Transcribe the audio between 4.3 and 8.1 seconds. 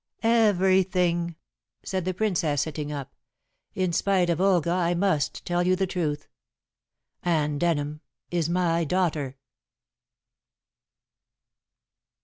of Olga I must tell you the truth. Anne Denham